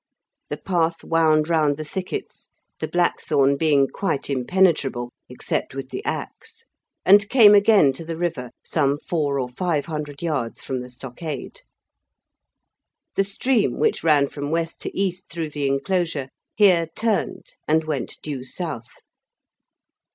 [0.49, 6.63] The path wound round the thickets (the blackthorn being quite impenetrable except with the axe)
[7.05, 11.61] and came again to the river some four or five hundred yards from the stockade.
[13.15, 18.17] The stream, which ran from west to east through the enclosure, here turned and went
[18.23, 18.87] due south.